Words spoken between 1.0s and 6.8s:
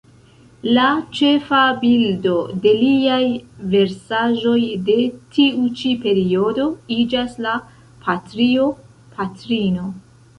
ĉefa bildo de liaj versaĵoj de tiu ĉi periodo